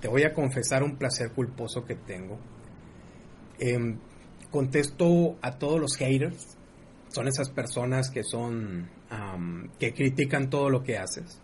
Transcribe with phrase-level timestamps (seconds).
[0.00, 2.38] Te voy a confesar un placer culposo que tengo.
[3.58, 3.98] Em,
[4.50, 6.56] contesto a todos los haters.
[7.08, 8.88] Son esas personas que son
[9.78, 11.40] que critican todo lo que haces.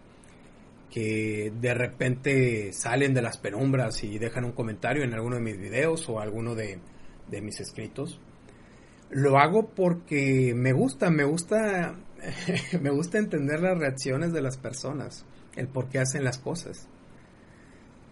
[0.90, 5.59] Que de repente salen de las penumbras y dejan un comentario en alguno de mis
[5.59, 6.78] videos o alguno de,
[7.28, 8.20] de mis escritos.
[9.10, 11.96] Lo hago porque me gusta, me gusta,
[12.80, 15.24] me gusta entender las reacciones de las personas,
[15.56, 16.88] el por qué hacen las cosas.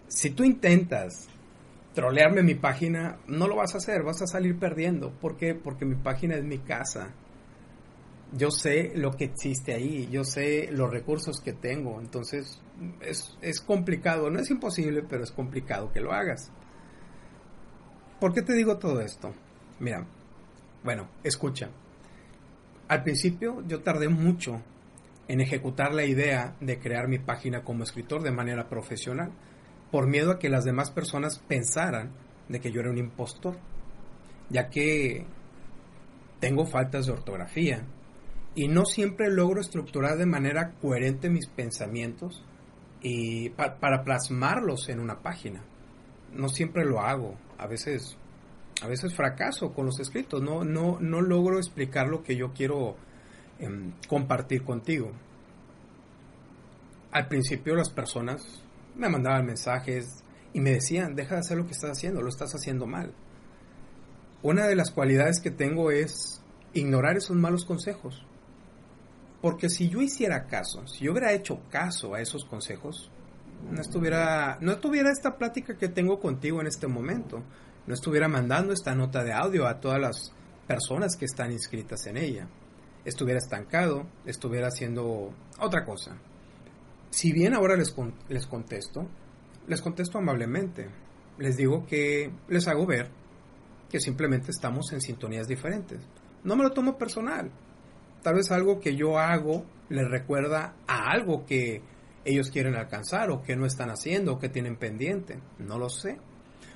[0.08, 1.28] Si tú intentas
[1.94, 5.10] trolearme mi página, no lo vas a hacer, vas a salir perdiendo.
[5.12, 5.54] ¿Por qué?
[5.54, 7.14] Porque mi página es mi casa.
[8.32, 12.60] Yo sé lo que existe ahí, yo sé los recursos que tengo, entonces
[13.00, 16.50] es, es complicado, no es imposible, pero es complicado que lo hagas.
[18.18, 19.32] ¿Por qué te digo todo esto?
[19.78, 20.04] Mira,
[20.82, 21.70] bueno, escucha.
[22.88, 24.60] Al principio yo tardé mucho
[25.28, 29.32] en ejecutar la idea de crear mi página como escritor de manera profesional,
[29.94, 32.10] por miedo a que las demás personas pensaran
[32.48, 33.54] de que yo era un impostor,
[34.50, 35.24] ya que
[36.40, 37.84] tengo faltas de ortografía
[38.56, 42.42] y no siempre logro estructurar de manera coherente mis pensamientos
[43.02, 45.62] y pa- para plasmarlos en una página.
[46.32, 48.16] No siempre lo hago, a veces
[48.82, 52.96] a veces fracaso con los escritos, no no no logro explicar lo que yo quiero
[53.60, 55.12] em, compartir contigo.
[57.12, 58.63] Al principio las personas
[58.96, 62.54] me mandaban mensajes y me decían, deja de hacer lo que estás haciendo, lo estás
[62.54, 63.12] haciendo mal.
[64.42, 66.42] Una de las cualidades que tengo es
[66.74, 68.26] ignorar esos malos consejos.
[69.40, 73.10] Porque si yo hiciera caso, si yo hubiera hecho caso a esos consejos,
[73.70, 77.42] no estuviera, no tuviera esta plática que tengo contigo en este momento.
[77.86, 80.32] No estuviera mandando esta nota de audio a todas las
[80.66, 82.48] personas que están inscritas en ella.
[83.04, 86.16] Estuviera estancado, estuviera haciendo otra cosa.
[87.14, 87.94] Si bien ahora les,
[88.28, 89.06] les contesto,
[89.68, 90.88] les contesto amablemente.
[91.38, 93.08] Les digo que les hago ver
[93.88, 96.00] que simplemente estamos en sintonías diferentes.
[96.42, 97.52] No me lo tomo personal.
[98.24, 101.82] Tal vez algo que yo hago les recuerda a algo que
[102.24, 105.38] ellos quieren alcanzar o que no están haciendo o que tienen pendiente.
[105.60, 106.18] No lo sé.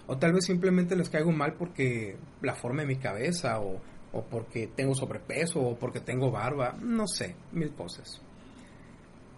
[0.07, 3.81] O tal vez simplemente les caigo mal porque la forma de mi cabeza o,
[4.13, 6.77] o porque tengo sobrepeso o porque tengo barba.
[6.81, 8.23] No sé, mil cosas.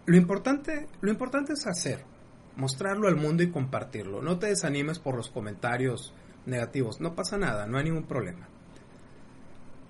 [0.07, 2.05] Lo importante, lo importante es hacer,
[2.57, 4.23] mostrarlo al mundo y compartirlo.
[4.23, 6.15] No te desanimes por los comentarios
[6.47, 7.01] negativos.
[7.01, 8.49] No pasa nada, no hay ningún problema.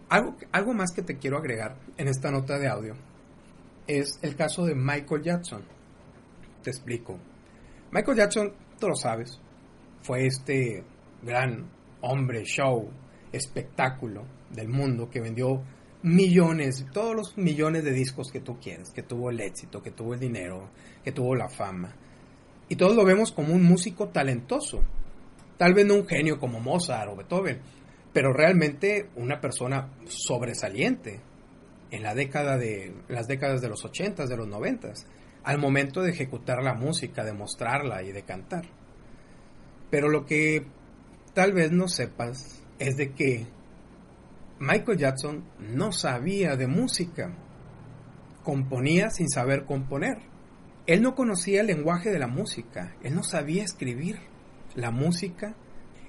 [0.09, 2.95] Algo, algo más que te quiero agregar en esta nota de audio
[3.87, 5.63] es el caso de Michael Jackson.
[6.63, 7.19] Te explico.
[7.93, 9.41] Michael Jackson, tú lo sabes,
[10.03, 10.85] fue este
[11.23, 11.69] gran
[12.01, 12.89] hombre, show,
[13.33, 15.63] espectáculo del mundo que vendió
[16.03, 20.15] millones, todos los millones de discos que tú quieras, que tuvo el éxito, que tuvo
[20.15, 20.71] el dinero,
[21.05, 21.95] que tuvo la fama.
[22.69, 24.83] Y todos lo vemos como un músico talentoso.
[25.59, 27.61] Tal vez no un genio como Mozart o Beethoven,
[28.13, 31.21] pero realmente una persona sobresaliente
[31.91, 34.93] en la década de las décadas de los 80 de los 90
[35.43, 38.67] al momento de ejecutar la música, de mostrarla y de cantar.
[39.91, 40.65] Pero lo que
[41.35, 43.47] tal vez no sepas es de que
[44.61, 47.33] Michael Jackson no sabía de música.
[48.45, 50.19] Componía sin saber componer.
[50.87, 52.95] Él no conocía el lenguaje de la música.
[53.03, 54.21] Él no sabía escribir
[54.75, 55.55] la música.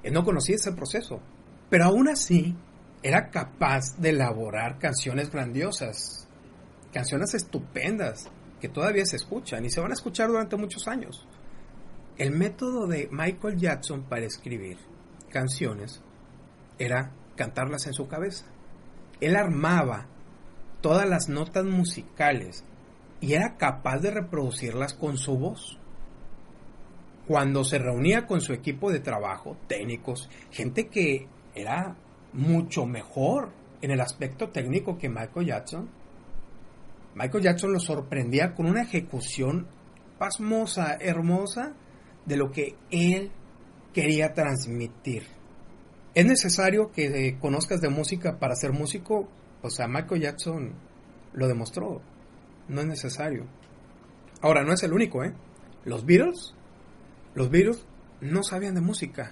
[0.04, 1.22] Él no conocía ese proceso.
[1.70, 2.58] Pero aún así,
[3.02, 6.28] era capaz de elaborar canciones grandiosas.
[6.92, 8.30] Canciones estupendas
[8.60, 11.26] que todavía se escuchan y se van a escuchar durante muchos años.
[12.18, 14.78] El método de Michael Jackson para escribir
[15.30, 16.04] canciones
[16.78, 18.46] era cantarlas en su cabeza.
[19.20, 20.06] Él armaba
[20.80, 22.64] todas las notas musicales
[23.20, 25.80] y era capaz de reproducirlas con su voz.
[27.28, 31.96] Cuando se reunía con su equipo de trabajo, técnicos, gente que era
[32.34, 33.50] mucho mejor
[33.82, 35.90] en el aspecto técnico que Michael Jackson,
[37.16, 39.66] Michael Jackson lo sorprendía con una ejecución
[40.20, 41.74] pasmosa, hermosa,
[42.24, 43.32] de lo que él
[43.94, 45.41] quería transmitir.
[46.14, 49.30] ¿Es necesario que conozcas de música para ser músico?
[49.62, 50.74] O sea, Michael Jackson
[51.32, 52.02] lo demostró.
[52.68, 53.46] No es necesario.
[54.42, 55.34] Ahora, no es el único, ¿eh?
[55.86, 56.54] Los Beatles,
[57.34, 57.86] los Beatles
[58.20, 59.32] no sabían de música.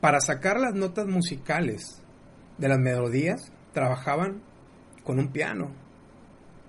[0.00, 2.00] Para sacar las notas musicales
[2.58, 4.42] de las melodías, trabajaban
[5.02, 5.72] con un piano.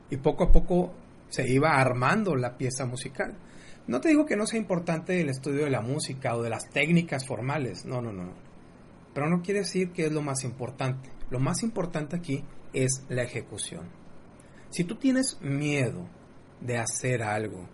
[0.10, 0.94] Y poco a poco
[1.30, 3.38] se iba armando la pieza musical.
[3.86, 6.68] No te digo que no sea importante el estudio de la música o de las
[6.70, 8.51] técnicas formales, no, no, no.
[9.14, 11.10] Pero no quiere decir que es lo más importante.
[11.30, 12.44] Lo más importante aquí
[12.74, 13.90] es la ejecución.
[14.70, 16.08] Si tú tienes miedo
[16.62, 17.68] de hacer algo,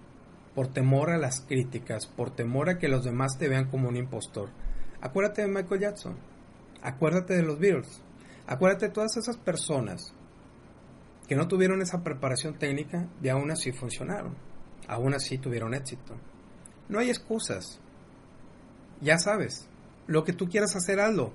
[0.56, 3.95] por temor a las críticas, por temor a que los demás te vean como un
[3.95, 4.50] impostor,
[5.01, 6.18] acuérdate de Michael Jackson,
[6.81, 8.01] acuérdate de los Beatles,
[8.48, 10.16] acuérdate de todas esas personas
[11.28, 14.36] que no tuvieron esa preparación técnica y aún así funcionaron,
[14.88, 16.16] aún así tuvieron éxito.
[16.90, 17.80] No hay excusas.
[19.01, 19.69] Ya sabes,
[20.07, 21.33] lo que tú quieras hacer, hazlo.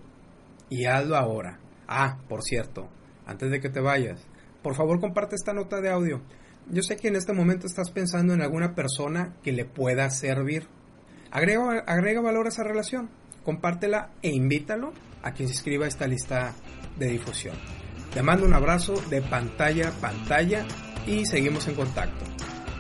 [0.69, 1.61] Y hazlo ahora.
[1.87, 2.89] Ah, por cierto,
[3.27, 4.27] antes de que te vayas,
[4.63, 6.23] por favor comparte esta nota de audio.
[6.71, 10.69] Yo sé que en este momento estás pensando en alguna persona que le pueda servir.
[11.31, 13.11] Agrega, agrega valor a esa relación,
[13.45, 14.93] compártela e invítalo
[15.23, 16.55] a quien se inscriba a esta lista
[16.99, 17.57] de difusión.
[18.15, 20.65] Te mando un abrazo de pantalla a pantalla
[21.07, 22.25] y seguimos en contacto.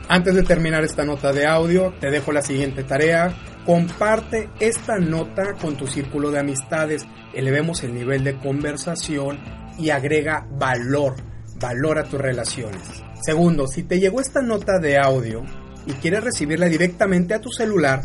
[0.08, 3.34] Antes de terminar esta nota de audio, te dejo la siguiente tarea.
[3.66, 9.38] Comparte esta nota con tu círculo de amistades, elevemos el nivel de conversación
[9.78, 11.14] y agrega valor,
[11.60, 12.82] valor a tus relaciones.
[13.24, 15.44] Segundo, si te llegó esta nota de audio
[15.86, 18.02] y quieres recibirla directamente a tu celular,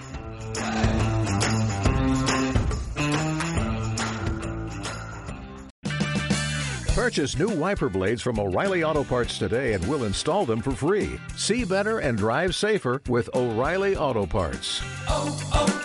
[6.95, 11.21] Purchase new wiper blades from O'Reilly Auto Parts today and we'll install them for free.
[11.37, 14.81] See better and drive safer with O'Reilly Auto Parts.
[15.09, 15.85] oh,